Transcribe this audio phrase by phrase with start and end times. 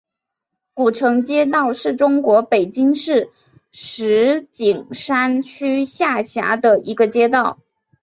[0.73, 3.29] 古城街道是中国北京市
[3.71, 7.59] 石景山区下辖的一个街道。